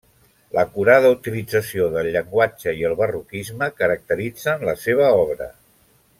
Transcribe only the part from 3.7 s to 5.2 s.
caracteritzen la seva